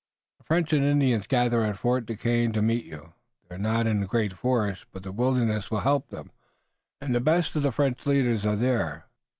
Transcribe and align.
"The 0.39 0.43
French 0.45 0.73
and 0.73 0.83
Indians 0.83 1.27
gather 1.27 1.61
at 1.63 1.77
Fort 1.77 2.07
Duquesne 2.07 2.53
to 2.53 2.61
meet 2.63 2.85
you. 2.85 3.13
They 3.47 3.53
are 3.55 3.59
not 3.59 3.85
in 3.85 4.07
great 4.07 4.33
force, 4.33 4.83
but 4.91 5.03
the 5.03 5.11
wilderness 5.11 5.69
will 5.69 5.81
help 5.81 6.09
them 6.09 6.31
and 6.99 7.13
the 7.13 7.21
best 7.21 7.55
of 7.55 7.61
the 7.61 7.71
French 7.71 8.07
leaders 8.07 8.43
are 8.43 8.55
there." 8.55 9.05